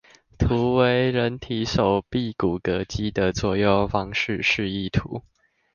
[0.39, 5.21] 圖為人體手臂骨骼肌的作用方式示意圖